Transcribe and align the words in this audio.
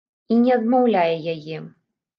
І 0.35 0.37
не 0.45 0.55
адмаўляе 0.55 1.15
яе. 1.37 1.57